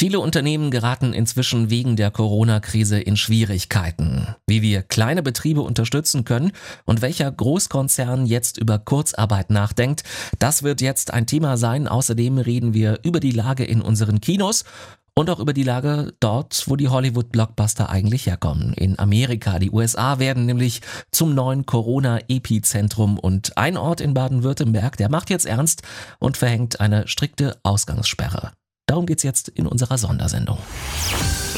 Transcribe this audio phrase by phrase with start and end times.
[0.00, 4.34] Viele Unternehmen geraten inzwischen wegen der Corona-Krise in Schwierigkeiten.
[4.46, 6.52] Wie wir kleine Betriebe unterstützen können
[6.86, 10.04] und welcher Großkonzern jetzt über Kurzarbeit nachdenkt,
[10.38, 11.86] das wird jetzt ein Thema sein.
[11.86, 14.64] Außerdem reden wir über die Lage in unseren Kinos
[15.12, 18.72] und auch über die Lage dort, wo die Hollywood-Blockbuster eigentlich herkommen.
[18.72, 19.58] In Amerika.
[19.58, 20.80] Die USA werden nämlich
[21.12, 25.82] zum neuen Corona-Epizentrum und ein Ort in Baden-Württemberg, der macht jetzt ernst
[26.18, 28.52] und verhängt eine strikte Ausgangssperre.
[28.90, 30.58] Darum geht's jetzt in unserer Sondersendung.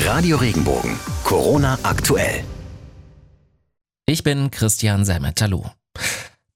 [0.04, 0.98] Radio Regenbogen.
[1.24, 2.44] Corona aktuell.
[4.04, 5.40] Ich bin Christian Semmet.
[5.40, 5.64] Hallo.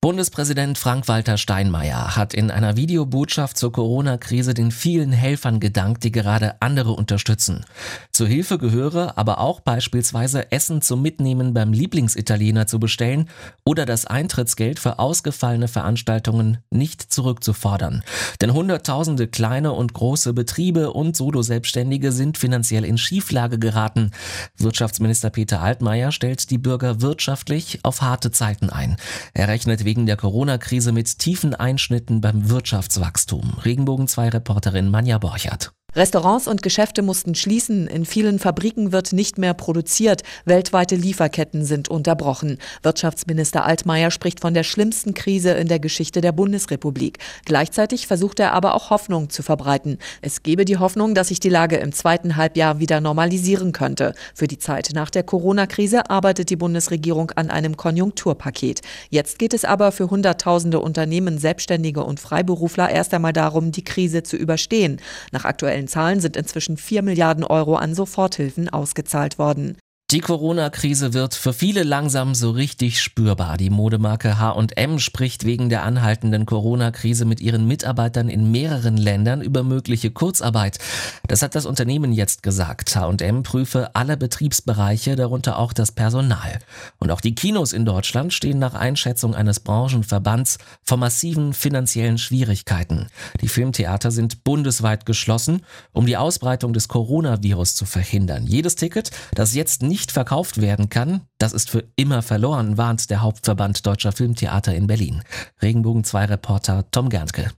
[0.02, 6.60] Bundespräsident Frank-Walter Steinmeier hat in einer Videobotschaft zur Corona-Krise den vielen Helfern gedankt, die gerade
[6.60, 7.64] andere unterstützen.
[8.12, 13.30] Zur Hilfe gehöre aber auch beispielsweise Essen zum Mitnehmen beim Lieblingsitaliener zu bestellen
[13.64, 18.04] oder das Eintrittsgeld für ausgefallene Veranstaltungen nicht zurückzufordern.
[18.42, 24.10] Denn Hunderttausende kleine und große Betriebe und Solo-Selbstständige sind finanziell in Schieflage geraten.
[24.58, 28.98] Wirtschaftsminister Peter Altmaier stellt die Bürger wirtschaftlich auf harte Zeiten ein.
[29.32, 33.54] Er rechnet wegen der Corona-Krise mit tiefen Einschnitten beim Wirtschaftswachstum.
[33.64, 35.72] Regenbogen 2 Reporterin Manja Borchert.
[35.96, 41.88] Restaurants und Geschäfte mussten schließen, in vielen Fabriken wird nicht mehr produziert, weltweite Lieferketten sind
[41.88, 42.58] unterbrochen.
[42.82, 47.18] Wirtschaftsminister Altmaier spricht von der schlimmsten Krise in der Geschichte der Bundesrepublik.
[47.46, 49.96] Gleichzeitig versucht er aber auch Hoffnung zu verbreiten.
[50.20, 54.12] Es gebe die Hoffnung, dass sich die Lage im zweiten Halbjahr wieder normalisieren könnte.
[54.34, 58.82] Für die Zeit nach der Corona-Krise arbeitet die Bundesregierung an einem Konjunkturpaket.
[59.08, 64.22] Jetzt geht es aber für Hunderttausende Unternehmen, Selbstständige und Freiberufler erst einmal darum, die Krise
[64.22, 65.00] zu überstehen.
[65.32, 69.76] Nach aktuellen offiziellen Zahlen sind inzwischen 4 Milliarden Euro an Soforthilfen ausgezahlt worden.
[70.12, 73.56] Die Corona-Krise wird für viele langsam so richtig spürbar.
[73.56, 79.64] Die Modemarke H&M spricht wegen der anhaltenden Corona-Krise mit ihren Mitarbeitern in mehreren Ländern über
[79.64, 80.78] mögliche Kurzarbeit.
[81.26, 82.94] Das hat das Unternehmen jetzt gesagt.
[82.94, 86.60] H&M prüfe alle Betriebsbereiche, darunter auch das Personal.
[86.98, 93.08] Und auch die Kinos in Deutschland stehen nach Einschätzung eines Branchenverbands vor massiven finanziellen Schwierigkeiten.
[93.40, 98.46] Die Filmtheater sind bundesweit geschlossen, um die Ausbreitung des Coronavirus zu verhindern.
[98.46, 103.20] Jedes Ticket, das jetzt nicht verkauft werden kann, das ist für immer verloren, warnt der
[103.20, 105.22] Hauptverband Deutscher Filmtheater in Berlin.
[105.60, 107.50] Regenbogen 2 Reporter Tom Gernke.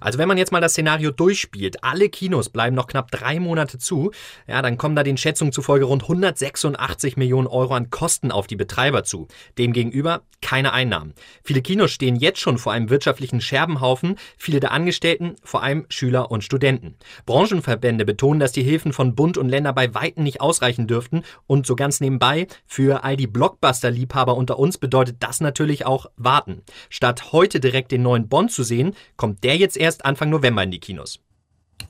[0.00, 3.78] Also wenn man jetzt mal das Szenario durchspielt, alle Kinos bleiben noch knapp drei Monate
[3.78, 4.10] zu,
[4.46, 8.56] ja, dann kommen da den Schätzungen zufolge rund 186 Millionen Euro an Kosten auf die
[8.56, 9.28] Betreiber zu.
[9.58, 11.14] Demgegenüber keine Einnahmen.
[11.42, 16.30] Viele Kinos stehen jetzt schon vor einem wirtschaftlichen Scherbenhaufen, viele der Angestellten, vor allem Schüler
[16.30, 16.94] und Studenten.
[17.24, 21.66] Branchenverbände betonen, dass die Hilfen von Bund und Länder bei Weitem nicht ausreichen dürften und
[21.66, 26.62] so ganz nebenbei, für all die Blockbuster-Liebhaber unter uns bedeutet das natürlich auch warten.
[26.90, 30.62] Statt heute direkt den neuen Bond zu sehen, kommt der jetzt jetzt erst Anfang November
[30.62, 31.18] in die Kinos.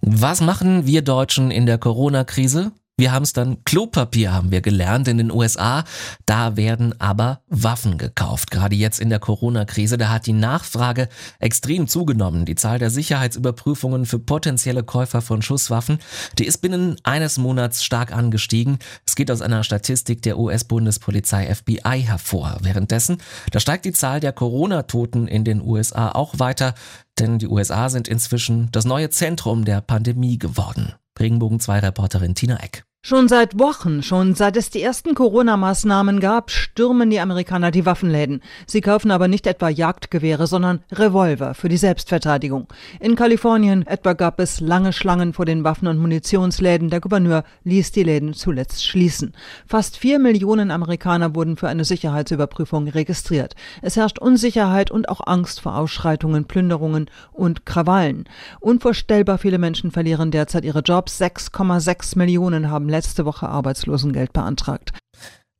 [0.00, 2.72] Was machen wir Deutschen in der Corona-Krise?
[2.98, 5.84] Wir haben es dann Klopapier haben wir gelernt in den USA.
[6.24, 8.50] Da werden aber Waffen gekauft.
[8.50, 12.46] Gerade jetzt in der Corona-Krise, da hat die Nachfrage extrem zugenommen.
[12.46, 15.98] Die Zahl der Sicherheitsüberprüfungen für potenzielle Käufer von Schusswaffen,
[16.38, 18.78] die ist binnen eines Monats stark angestiegen.
[19.06, 22.56] Es geht aus einer Statistik der US-Bundespolizei FBI hervor.
[22.62, 23.18] Währenddessen,
[23.50, 26.74] da steigt die Zahl der Corona-Toten in den USA auch weiter,
[27.18, 30.94] denn die USA sind inzwischen das neue Zentrum der Pandemie geworden.
[31.18, 32.84] Regenbogen 2 Reporterin Tina Eck.
[33.08, 38.42] Schon seit Wochen, schon seit es die ersten Corona-Maßnahmen gab, stürmen die Amerikaner die Waffenläden.
[38.66, 42.66] Sie kaufen aber nicht etwa Jagdgewehre, sondern Revolver für die Selbstverteidigung.
[42.98, 46.90] In Kalifornien etwa gab es lange Schlangen vor den Waffen- und Munitionsläden.
[46.90, 49.34] Der Gouverneur ließ die Läden zuletzt schließen.
[49.68, 53.54] Fast vier Millionen Amerikaner wurden für eine Sicherheitsüberprüfung registriert.
[53.82, 58.24] Es herrscht Unsicherheit und auch Angst vor Ausschreitungen, Plünderungen und Krawallen.
[58.58, 61.20] Unvorstellbar viele Menschen verlieren derzeit ihre Jobs.
[61.20, 64.92] 6,6 Millionen haben letzte Woche Arbeitslosengeld beantragt.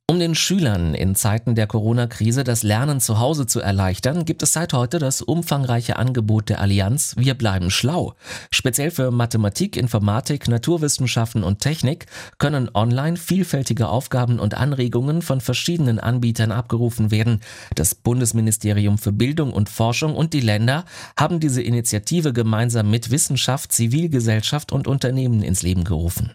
[0.09, 4.53] Um den Schülern in Zeiten der Corona-Krise das Lernen zu Hause zu erleichtern, gibt es
[4.53, 8.15] seit heute das umfangreiche Angebot der Allianz Wir bleiben schlau.
[8.49, 12.05] Speziell für Mathematik, Informatik, Naturwissenschaften und Technik
[12.37, 17.41] können online vielfältige Aufgaben und Anregungen von verschiedenen Anbietern abgerufen werden.
[17.75, 20.85] Das Bundesministerium für Bildung und Forschung und die Länder
[21.19, 26.31] haben diese Initiative gemeinsam mit Wissenschaft, Zivilgesellschaft und Unternehmen ins Leben gerufen.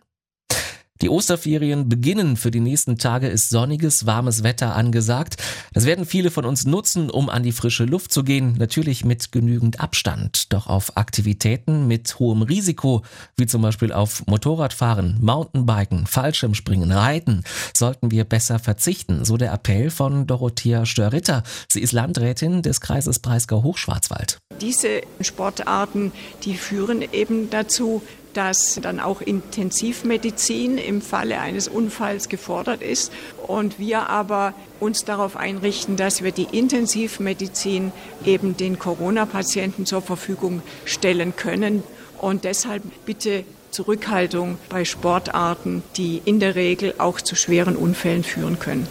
[1.02, 2.36] Die Osterferien beginnen.
[2.36, 5.42] Für die nächsten Tage ist sonniges, warmes Wetter angesagt.
[5.72, 8.54] Das werden viele von uns nutzen, um an die frische Luft zu gehen.
[8.56, 10.52] Natürlich mit genügend Abstand.
[10.52, 13.02] Doch auf Aktivitäten mit hohem Risiko,
[13.36, 17.42] wie zum Beispiel auf Motorradfahren, Mountainbiken, Fallschirmspringen, Reiten,
[17.76, 19.24] sollten wir besser verzichten.
[19.24, 21.42] So der Appell von Dorothea Störritter.
[21.68, 24.38] Sie ist Landrätin des Kreises Breisgau-Hochschwarzwald.
[24.60, 26.12] Diese Sportarten,
[26.44, 28.02] die führen eben dazu,
[28.34, 33.12] dass dann auch Intensivmedizin im Falle eines Unfalls gefordert ist
[33.46, 37.92] und wir aber uns darauf einrichten, dass wir die Intensivmedizin
[38.24, 41.82] eben den Corona-Patienten zur Verfügung stellen können.
[42.18, 48.58] Und deshalb bitte Zurückhaltung bei Sportarten, die in der Regel auch zu schweren Unfällen führen
[48.58, 48.86] können.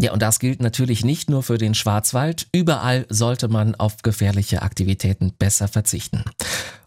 [0.00, 2.46] Ja, und das gilt natürlich nicht nur für den Schwarzwald.
[2.52, 6.24] Überall sollte man auf gefährliche Aktivitäten besser verzichten.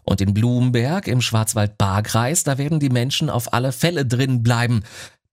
[0.04, 4.82] Und in Blumenberg im Schwarzwald-Baar-Kreis, da werden die Menschen auf alle Fälle drin bleiben.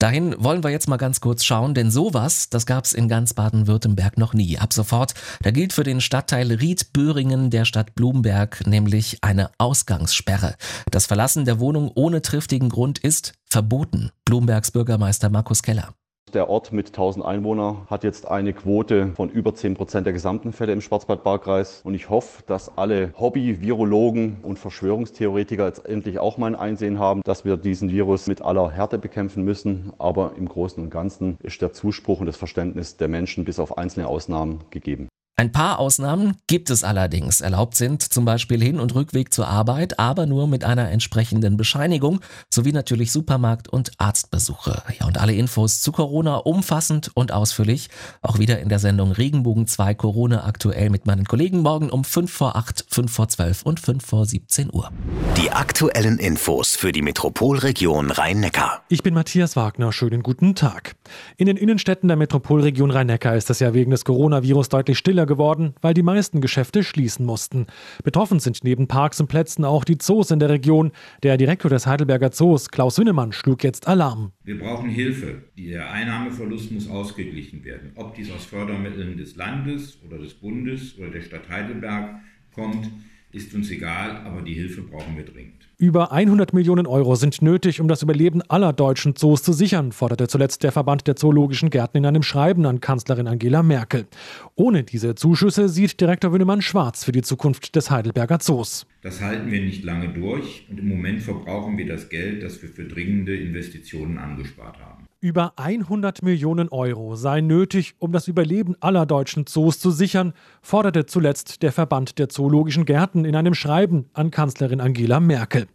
[0.01, 4.17] Dahin wollen wir jetzt mal ganz kurz schauen, denn sowas, das gab's in ganz Baden-Württemberg
[4.17, 4.57] noch nie.
[4.57, 5.13] Ab sofort,
[5.43, 10.55] da gilt für den Stadtteil Ried-Böhringen der Stadt Blumenberg nämlich eine Ausgangssperre.
[10.89, 14.09] Das Verlassen der Wohnung ohne triftigen Grund ist verboten.
[14.25, 15.93] Blumenbergs Bürgermeister Markus Keller.
[16.33, 20.53] Der Ort mit 1000 Einwohnern hat jetzt eine Quote von über 10 Prozent der gesamten
[20.53, 21.81] Fälle im Schwarzwald-Baar-Kreis.
[21.83, 27.21] Und ich hoffe, dass alle Hobby-Virologen und Verschwörungstheoretiker jetzt endlich auch mal ein Einsehen haben,
[27.25, 29.91] dass wir diesen Virus mit aller Härte bekämpfen müssen.
[29.97, 33.77] Aber im Großen und Ganzen ist der Zuspruch und das Verständnis der Menschen bis auf
[33.77, 35.09] einzelne Ausnahmen gegeben.
[35.41, 37.41] Ein paar Ausnahmen gibt es allerdings.
[37.41, 42.19] Erlaubt sind zum Beispiel Hin- und Rückweg zur Arbeit, aber nur mit einer entsprechenden Bescheinigung,
[42.53, 44.83] sowie natürlich Supermarkt- und Arztbesuche.
[44.99, 47.89] Ja, und alle Infos zu Corona umfassend und ausführlich
[48.21, 52.31] auch wieder in der Sendung Regenbogen 2 Corona aktuell mit meinen Kollegen morgen um 5
[52.31, 54.91] vor 8, 5 vor 12 und 5 vor 17 Uhr.
[55.37, 58.83] Die aktuellen Infos für die Metropolregion Rhein-Neckar.
[58.89, 59.91] Ich bin Matthias Wagner.
[59.91, 60.95] Schönen guten Tag.
[61.37, 65.73] In den Innenstädten der Metropolregion Rhein-Neckar ist das ja wegen des Coronavirus deutlich stiller geworden,
[65.81, 67.67] weil die meisten Geschäfte schließen mussten.
[68.03, 70.91] Betroffen sind neben Parks und Plätzen auch die Zoos in der Region.
[71.23, 74.33] Der Direktor des Heidelberger Zoos, Klaus Winnemann, schlug jetzt Alarm.
[74.43, 75.43] Wir brauchen Hilfe.
[75.57, 77.93] Der Einnahmeverlust muss ausgeglichen werden.
[77.95, 82.19] Ob dies aus Fördermitteln des Landes oder des Bundes oder der Stadt Heidelberg
[82.53, 82.89] kommt,
[83.31, 85.60] ist uns egal, aber die Hilfe brauchen wir dringend.
[85.81, 90.27] Über 100 Millionen Euro sind nötig, um das Überleben aller deutschen Zoos zu sichern, forderte
[90.27, 94.05] zuletzt der Verband der zoologischen Gärten in einem Schreiben an Kanzlerin Angela Merkel.
[94.53, 98.85] Ohne diese Zuschüsse sieht Direktor Wünnemann schwarz für die Zukunft des Heidelberger Zoos.
[99.01, 102.69] Das halten wir nicht lange durch und im Moment verbrauchen wir das Geld, das wir
[102.69, 105.07] für dringende Investitionen angespart haben.
[105.23, 110.33] Über 100 Millionen Euro seien nötig, um das Überleben aller deutschen Zoos zu sichern,
[110.63, 115.67] forderte zuletzt der Verband der zoologischen Gärten in einem Schreiben an Kanzlerin Angela Merkel.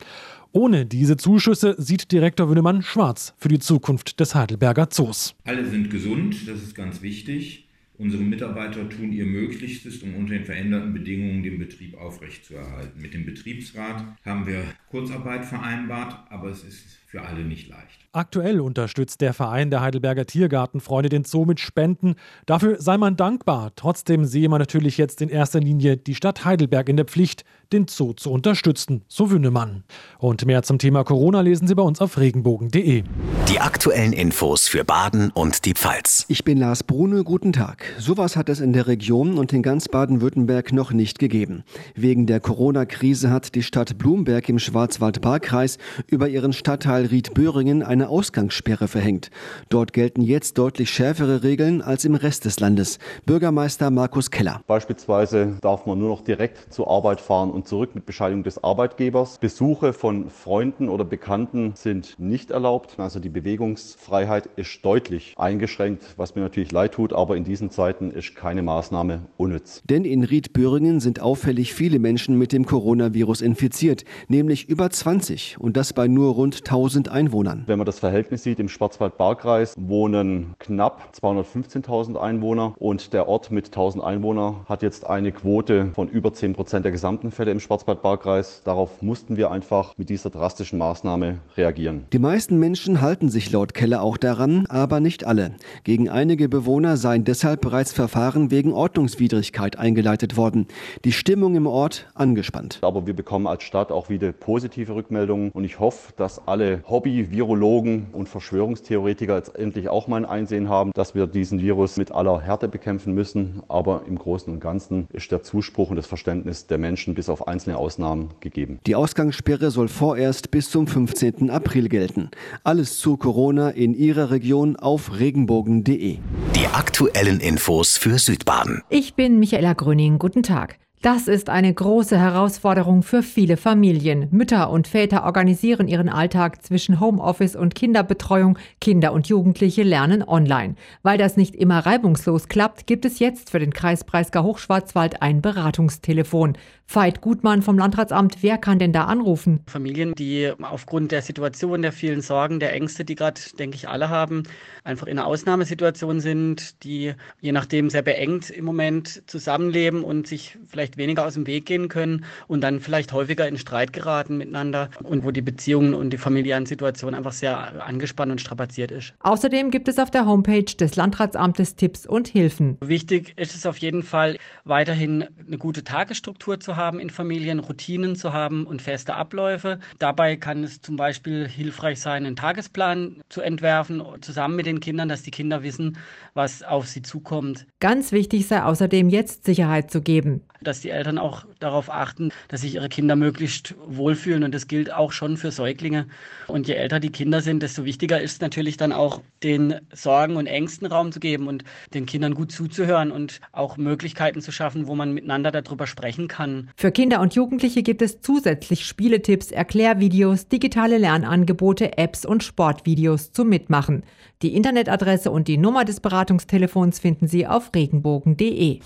[0.50, 5.36] Ohne diese Zuschüsse sieht Direktor Wünnemann schwarz für die Zukunft des Heidelberger Zoos.
[5.44, 7.68] Alle sind gesund, das ist ganz wichtig.
[7.98, 13.00] Unsere Mitarbeiter tun ihr Möglichstes, um unter den veränderten Bedingungen den Betrieb aufrechtzuerhalten.
[13.00, 18.06] Mit dem Betriebsrat haben wir Kurzarbeit vereinbart, aber es ist für alle nicht leicht.
[18.16, 22.14] Aktuell unterstützt der Verein der Heidelberger Tiergartenfreunde den Zoo mit Spenden.
[22.46, 23.72] Dafür sei man dankbar.
[23.76, 27.44] Trotzdem sehe man natürlich jetzt in erster Linie die Stadt Heidelberg in der Pflicht,
[27.74, 29.84] den Zoo zu unterstützen, so Wünnemann.
[30.18, 33.04] Und mehr zum Thema Corona lesen Sie bei uns auf regenbogen.de.
[33.50, 36.24] Die aktuellen Infos für Baden und die Pfalz.
[36.28, 37.84] Ich bin Lars Brune, guten Tag.
[37.98, 41.64] Sowas hat es in der Region und in ganz Baden-Württemberg noch nicht gegeben.
[41.94, 45.76] Wegen der Corona-Krise hat die Stadt Blumberg im Schwarzwald-Baar-Kreis
[46.08, 49.30] über ihren Stadtteil Ried-Böhringen eine Ausgangssperre verhängt.
[49.68, 52.98] Dort gelten jetzt deutlich schärfere Regeln als im Rest des Landes.
[53.26, 54.62] Bürgermeister Markus Keller.
[54.66, 59.38] Beispielsweise darf man nur noch direkt zur Arbeit fahren und zurück mit Bescheinigung des Arbeitgebers.
[59.38, 62.98] Besuche von Freunden oder Bekannten sind nicht erlaubt.
[62.98, 68.10] Also die Bewegungsfreiheit ist deutlich eingeschränkt, was mir natürlich leid tut, aber in diesen Zeiten
[68.10, 69.82] ist keine Maßnahme unnütz.
[69.84, 75.76] Denn in Riedböhringen sind auffällig viele Menschen mit dem Coronavirus infiziert, nämlich über 20 und
[75.76, 77.64] das bei nur rund 1000 Einwohnern.
[77.66, 83.66] Wenn man das Verhältnis sieht, im Schwarzwald-Baar-Kreis wohnen knapp 215.000 Einwohner und der Ort mit
[83.66, 88.62] 1000 Einwohnern hat jetzt eine Quote von über 10 Prozent der gesamten Fälle im Schwarzwald-Baar-Kreis.
[88.64, 92.04] Darauf mussten wir einfach mit dieser drastischen Maßnahme reagieren.
[92.12, 95.56] Die meisten Menschen halten sich laut Keller auch daran, aber nicht alle.
[95.82, 100.68] Gegen einige Bewohner seien deshalb bereits Verfahren wegen Ordnungswidrigkeit eingeleitet worden.
[101.04, 102.78] Die Stimmung im Ort angespannt.
[102.82, 108.08] Aber wir bekommen als Stadt auch wieder positive Rückmeldungen und ich hoffe, dass alle Hobby-Virologen
[108.12, 112.40] und Verschwörungstheoretiker jetzt endlich auch mal ein Einsehen haben, dass wir diesen Virus mit aller
[112.40, 113.62] Härte bekämpfen müssen.
[113.68, 117.48] Aber im Großen und Ganzen ist der Zuspruch und das Verständnis der Menschen bis auf
[117.48, 118.78] einzelne Ausnahmen gegeben.
[118.86, 121.50] Die Ausgangssperre soll vorerst bis zum 15.
[121.50, 122.30] April gelten.
[122.64, 126.18] Alles zu Corona in Ihrer Region auf regenbogen.de.
[126.54, 128.82] Die aktuellen Infos für Südbaden.
[128.88, 130.18] Ich bin Michaela Gröning.
[130.18, 130.78] Guten Tag.
[131.02, 134.28] Das ist eine große Herausforderung für viele Familien.
[134.30, 138.58] Mütter und Väter organisieren ihren Alltag zwischen Homeoffice und Kinderbetreuung.
[138.80, 140.74] Kinder und Jugendliche lernen online.
[141.02, 145.42] Weil das nicht immer reibungslos klappt, gibt es jetzt für den Kreis Breisgau Hochschwarzwald ein
[145.42, 146.56] Beratungstelefon.
[146.88, 149.60] Veit Gutmann vom Landratsamt, wer kann denn da anrufen?
[149.66, 154.08] Familien, die aufgrund der Situation, der vielen Sorgen, der Ängste, die gerade, denke ich, alle
[154.08, 154.44] haben,
[154.84, 160.58] einfach in einer Ausnahmesituation sind, die je nachdem sehr beengt im Moment zusammenleben und sich
[160.68, 164.90] vielleicht weniger aus dem Weg gehen können und dann vielleicht häufiger in Streit geraten miteinander
[165.02, 169.14] und wo die Beziehungen und die familiären Situationen einfach sehr angespannt und strapaziert ist.
[169.20, 172.78] Außerdem gibt es auf der Homepage des Landratsamtes Tipps und Hilfen.
[172.80, 178.16] Wichtig ist es auf jeden Fall, weiterhin eine gute Tagesstruktur zu haben in Familien, Routinen
[178.16, 179.78] zu haben und feste Abläufe.
[179.98, 185.08] Dabei kann es zum Beispiel hilfreich sein, einen Tagesplan zu entwerfen, zusammen mit den Kindern,
[185.08, 185.98] dass die Kinder wissen,
[186.34, 187.66] was auf sie zukommt.
[187.80, 190.42] Ganz wichtig sei außerdem jetzt Sicherheit zu geben.
[190.60, 194.44] Dass die Eltern auch darauf achten, dass sich ihre Kinder möglichst wohlfühlen.
[194.44, 196.06] Und das gilt auch schon für Säuglinge.
[196.46, 200.46] Und je älter die Kinder sind, desto wichtiger ist natürlich dann auch, den Sorgen und
[200.46, 201.62] Ängsten Raum zu geben und
[201.94, 206.70] den Kindern gut zuzuhören und auch Möglichkeiten zu schaffen, wo man miteinander darüber sprechen kann.
[206.76, 213.48] Für Kinder und Jugendliche gibt es zusätzlich Spieletipps, Erklärvideos, digitale Lernangebote, Apps und Sportvideos zum
[213.48, 214.02] Mitmachen.
[214.42, 218.80] Die Internetadresse und die Nummer des Beratungstelefons finden Sie auf regenbogen.de.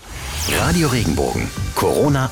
[0.57, 1.49] Radio Regenbogen.
[1.75, 2.31] Corona